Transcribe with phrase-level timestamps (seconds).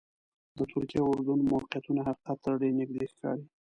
[0.57, 3.45] د ترکیې او اردن موقعیتونه حقیقت ته ډېر نږدې ښکاري.